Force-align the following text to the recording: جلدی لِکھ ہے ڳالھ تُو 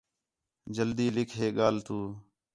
جلدی 0.75 1.07
لِکھ 1.15 1.33
ہے 1.39 1.47
ڳالھ 1.57 1.79
تُو 1.85 1.99